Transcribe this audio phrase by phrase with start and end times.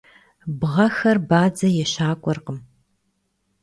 [0.59, 2.59] Бгъэхэр бадзэ ещакӏуэркъым.